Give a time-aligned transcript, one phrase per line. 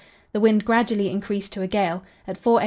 [0.31, 2.01] The wind gradually increased to a gale.
[2.25, 2.59] At 4 a.